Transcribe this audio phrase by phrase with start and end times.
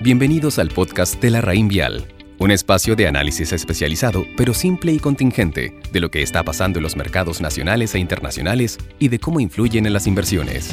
[0.00, 2.06] Bienvenidos al podcast de la Raín Vial,
[2.38, 6.84] un espacio de análisis especializado, pero simple y contingente, de lo que está pasando en
[6.84, 10.70] los mercados nacionales e internacionales y de cómo influyen en las inversiones.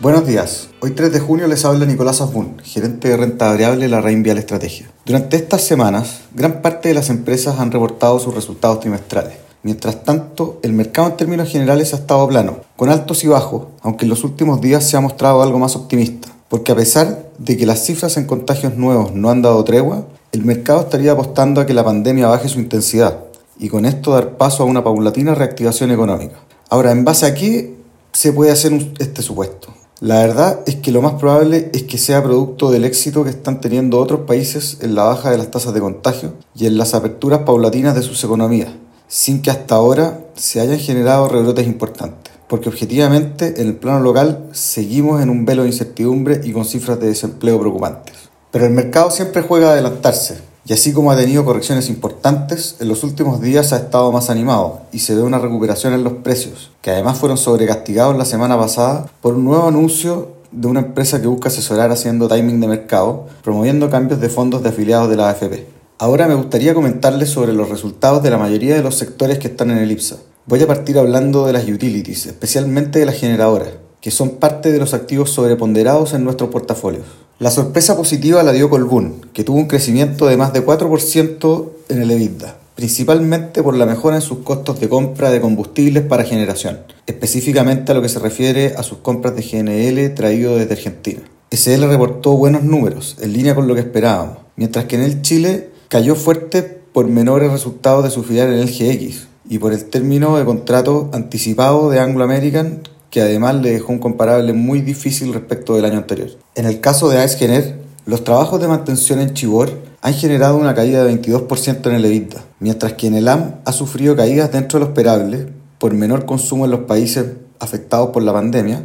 [0.00, 0.68] Buenos días.
[0.80, 4.22] Hoy 3 de junio les habla Nicolás Asbun, gerente de renta variable de la Raín
[4.22, 4.90] Vial Estrategia.
[5.06, 9.38] Durante estas semanas, gran parte de las empresas han reportado sus resultados trimestrales.
[9.62, 14.04] Mientras tanto, el mercado en términos generales ha estado plano, con altos y bajos, aunque
[14.04, 17.66] en los últimos días se ha mostrado algo más optimista, porque a pesar de que
[17.66, 21.74] las cifras en contagios nuevos no han dado tregua, el mercado estaría apostando a que
[21.74, 23.18] la pandemia baje su intensidad
[23.58, 26.36] y con esto dar paso a una paulatina reactivación económica.
[26.70, 27.76] Ahora, ¿en base a qué
[28.12, 29.74] se puede hacer este supuesto?
[30.00, 33.60] La verdad es que lo más probable es que sea producto del éxito que están
[33.60, 37.40] teniendo otros países en la baja de las tasas de contagio y en las aperturas
[37.40, 38.70] paulatinas de sus economías,
[39.08, 42.32] sin que hasta ahora se hayan generado rebrotes importantes.
[42.48, 46.98] Porque objetivamente en el plano local seguimos en un velo de incertidumbre y con cifras
[46.98, 48.16] de desempleo preocupantes.
[48.50, 50.38] Pero el mercado siempre juega a adelantarse,
[50.68, 54.82] y así como ha tenido correcciones importantes, en los últimos días ha estado más animado
[54.92, 59.06] y se ve una recuperación en los precios, que además fueron sobrecastigados la semana pasada
[59.22, 63.88] por un nuevo anuncio de una empresa que busca asesorar haciendo timing de mercado, promoviendo
[63.88, 65.66] cambios de fondos de afiliados de la AFP.
[65.98, 69.70] Ahora me gustaría comentarles sobre los resultados de la mayoría de los sectores que están
[69.70, 70.16] en el IPSA.
[70.48, 73.68] Voy a partir hablando de las utilities, especialmente de las generadoras,
[74.00, 77.04] que son parte de los activos sobreponderados en nuestros portafolios.
[77.38, 82.00] La sorpresa positiva la dio Colbún, que tuvo un crecimiento de más de 4% en
[82.00, 86.78] el EBITDA, principalmente por la mejora en sus costos de compra de combustibles para generación,
[87.06, 91.20] específicamente a lo que se refiere a sus compras de GNL traído desde Argentina.
[91.50, 95.68] SL reportó buenos números, en línea con lo que esperábamos, mientras que en el Chile
[95.88, 100.36] cayó fuerte por menores resultados de su filial en el GX y por el término
[100.36, 105.74] de contrato anticipado de Anglo American que además le dejó un comparable muy difícil respecto
[105.74, 106.30] del año anterior.
[106.54, 111.04] En el caso de Gener, los trabajos de mantención en Chibor han generado una caída
[111.04, 114.84] de 22% en el EBITDA, mientras que en el AM ha sufrido caídas dentro de
[114.84, 117.24] lo esperable por menor consumo en los países
[117.58, 118.84] afectados por la pandemia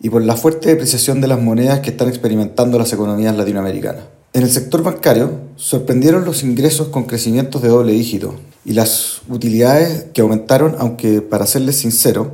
[0.00, 4.04] y por la fuerte depreciación de las monedas que están experimentando las economías latinoamericanas.
[4.36, 8.34] En el sector bancario sorprendieron los ingresos con crecimientos de doble dígito
[8.66, 12.32] y las utilidades que aumentaron, aunque para serles sincero,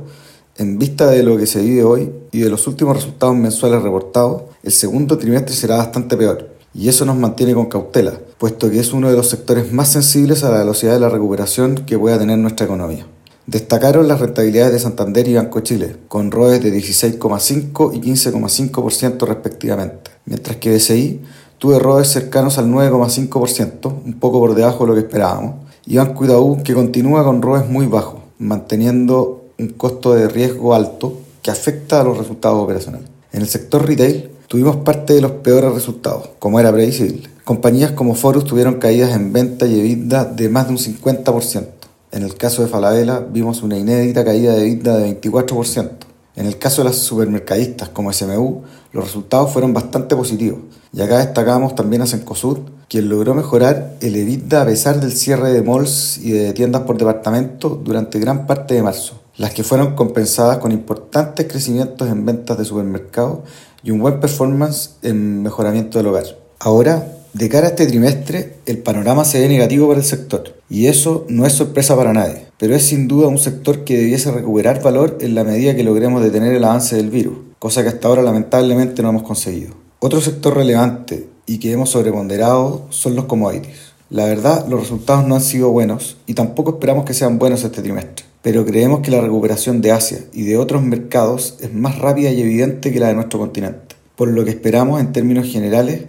[0.57, 4.41] en vista de lo que se vive hoy y de los últimos resultados mensuales reportados,
[4.63, 6.49] el segundo trimestre será bastante peor.
[6.73, 10.43] Y eso nos mantiene con cautela, puesto que es uno de los sectores más sensibles
[10.43, 13.07] a la velocidad de la recuperación que pueda tener nuestra economía.
[13.47, 20.11] Destacaron las rentabilidades de Santander y Banco Chile, con ROEs de 16,5 y 15,5% respectivamente,
[20.25, 21.21] mientras que BCI
[21.63, 26.25] tuvo ROEs cercanos al 9,5%, un poco por debajo de lo que esperábamos, y Banco
[26.25, 32.01] Itaú que continúa con ROEs muy bajos, manteniendo un costo de riesgo alto que afecta
[32.01, 33.07] a los resultados operacionales.
[33.31, 37.29] En el sector retail tuvimos parte de los peores resultados, como era previsible.
[37.45, 41.65] Compañías como Forus tuvieron caídas en venta y EBITDA de más de un 50%.
[42.11, 45.91] En el caso de Falabella vimos una inédita caída de EBITDA de 24%.
[46.35, 50.59] En el caso de las supermercadistas como SMU, los resultados fueron bastante positivos.
[50.91, 55.51] Y acá destacamos también a Cencosud, quien logró mejorar el EBITDA a pesar del cierre
[55.51, 59.95] de malls y de tiendas por departamento durante gran parte de marzo las que fueron
[59.95, 63.39] compensadas con importantes crecimientos en ventas de supermercados
[63.83, 66.25] y un buen performance en mejoramiento del hogar.
[66.59, 70.85] Ahora, de cara a este trimestre, el panorama se ve negativo para el sector, y
[70.87, 74.81] eso no es sorpresa para nadie, pero es sin duda un sector que debiese recuperar
[74.81, 78.21] valor en la medida que logremos detener el avance del virus, cosa que hasta ahora
[78.21, 79.73] lamentablemente no hemos conseguido.
[79.99, 83.91] Otro sector relevante y que hemos sobreponderado son los commodities.
[84.09, 87.81] La verdad, los resultados no han sido buenos y tampoco esperamos que sean buenos este
[87.81, 92.31] trimestre pero creemos que la recuperación de Asia y de otros mercados es más rápida
[92.31, 96.03] y evidente que la de nuestro continente, por lo que esperamos en términos generales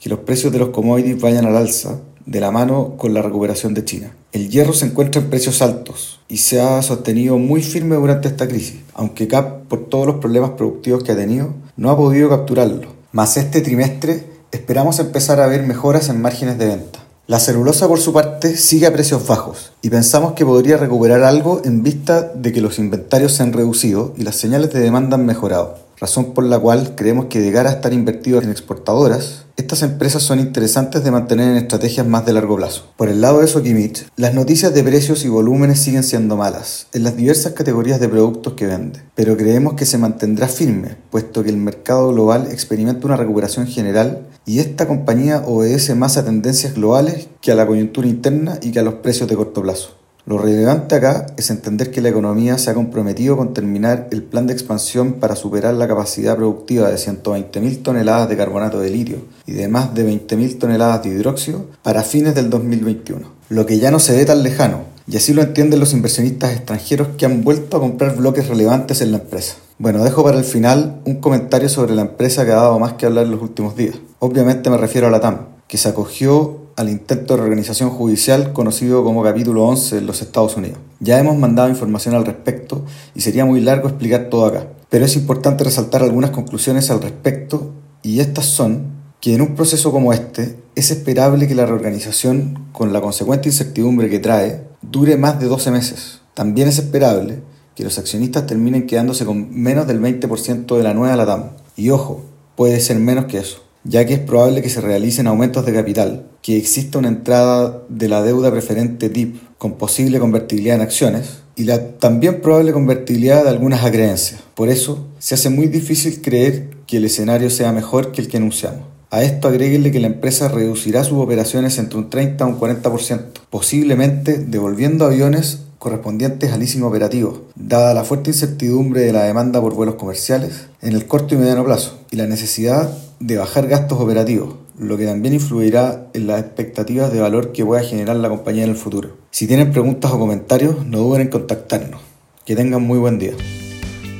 [0.00, 3.74] que los precios de los commodities vayan al alza de la mano con la recuperación
[3.74, 4.12] de China.
[4.32, 8.46] El hierro se encuentra en precios altos y se ha sostenido muy firme durante esta
[8.46, 12.94] crisis, aunque CAP, por todos los problemas productivos que ha tenido, no ha podido capturarlo.
[13.10, 17.00] Mas este trimestre esperamos empezar a ver mejoras en márgenes de venta.
[17.26, 21.60] La celulosa, por su parte, sigue a precios bajos y pensamos que podría recuperar algo
[21.64, 25.26] en vista de que los inventarios se han reducido y las señales de demanda han
[25.26, 30.22] mejorado, razón por la cual creemos que cara a estar invertidos en exportadoras, estas empresas
[30.22, 32.86] son interesantes de mantener en estrategias más de largo plazo.
[32.96, 37.04] Por el lado de Sokimich, las noticias de precios y volúmenes siguen siendo malas en
[37.04, 41.50] las diversas categorías de productos que vende, pero creemos que se mantendrá firme, puesto que
[41.50, 47.28] el mercado global experimenta una recuperación general y esta compañía obedece más a tendencias globales
[47.40, 49.99] que a la coyuntura interna y que a los precios de corto plazo.
[50.30, 54.46] Lo relevante acá es entender que la economía se ha comprometido con terminar el plan
[54.46, 59.54] de expansión para superar la capacidad productiva de 120.000 toneladas de carbonato de litio y
[59.54, 63.98] de más de 20.000 toneladas de hidróxido para fines del 2021, lo que ya no
[63.98, 67.80] se ve tan lejano, y así lo entienden los inversionistas extranjeros que han vuelto a
[67.80, 69.56] comprar bloques relevantes en la empresa.
[69.78, 73.06] Bueno, dejo para el final un comentario sobre la empresa que ha dado más que
[73.06, 73.96] hablar en los últimos días.
[74.20, 79.04] Obviamente me refiero a la TAM, que se acogió al intento de reorganización judicial conocido
[79.04, 80.78] como capítulo 11 en los Estados Unidos.
[80.98, 85.14] Ya hemos mandado información al respecto y sería muy largo explicar todo acá, pero es
[85.14, 87.70] importante resaltar algunas conclusiones al respecto
[88.02, 92.94] y estas son que en un proceso como este es esperable que la reorganización, con
[92.94, 96.20] la consecuente incertidumbre que trae, dure más de 12 meses.
[96.32, 97.42] También es esperable
[97.74, 101.50] que los accionistas terminen quedándose con menos del 20% de la nueva LATAM.
[101.76, 102.22] Y ojo,
[102.56, 106.26] puede ser menos que eso ya que es probable que se realicen aumentos de capital,
[106.42, 111.64] que exista una entrada de la deuda preferente TIP con posible convertibilidad en acciones y
[111.64, 114.40] la también probable convertibilidad de algunas acreencias.
[114.54, 118.38] Por eso, se hace muy difícil creer que el escenario sea mejor que el que
[118.38, 118.82] anunciamos.
[119.10, 123.22] A esto agréguenle que la empresa reducirá sus operaciones entre un 30 a un 40%,
[123.50, 129.74] posiblemente devolviendo aviones correspondientes al leasing operativo, dada la fuerte incertidumbre de la demanda por
[129.74, 134.56] vuelos comerciales en el corto y mediano plazo y la necesidad de bajar gastos operativos,
[134.78, 138.70] lo que también influirá en las expectativas de valor que pueda generar la compañía en
[138.70, 139.16] el futuro.
[139.30, 142.00] Si tienen preguntas o comentarios, no duden en contactarnos.
[142.44, 143.34] Que tengan muy buen día.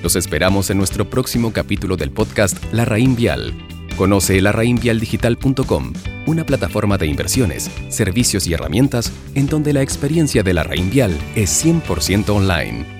[0.03, 3.55] Los esperamos en nuestro próximo capítulo del podcast La Raín Vial
[4.01, 5.93] Conoce larraínvialdigital.com,
[6.27, 11.19] una plataforma de inversiones, servicios y herramientas en donde la experiencia de la Raín Vial
[11.37, 13.00] es 100% online.